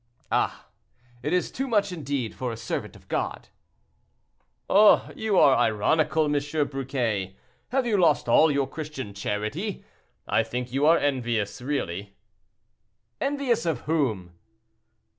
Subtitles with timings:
[0.31, 0.65] "Ah!
[1.21, 3.49] it is too much indeed for a servant of God."
[4.67, 5.11] "Ah!
[5.15, 6.31] you are ironical, M.
[6.69, 7.35] Briquet.
[7.69, 9.83] Have you lost all your Christian charity?
[10.27, 12.15] I think you are envious, really."
[13.21, 13.63] "Envious!
[13.63, 14.31] of whom?"